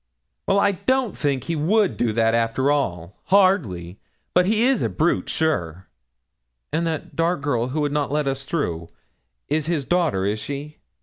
'Well, 0.47 0.59
I 0.59 0.71
don't 0.71 1.15
think 1.15 1.43
he 1.43 1.55
would 1.55 1.95
do 1.95 2.11
that, 2.11 2.33
after 2.33 2.71
all 2.71 3.19
hardly; 3.25 3.99
but 4.33 4.47
he 4.47 4.63
is 4.63 4.81
a 4.81 4.89
brute, 4.89 5.29
sure!' 5.29 5.85
'And 6.73 6.87
that 6.87 7.15
dark 7.15 7.41
girl 7.41 7.67
who 7.67 7.81
would 7.81 7.91
not 7.91 8.11
let 8.11 8.27
us 8.27 8.43
through, 8.43 8.89
is 9.47 9.67
his 9.67 9.85
daughter, 9.85 10.25
is 10.25 10.39
she?' 10.39 10.79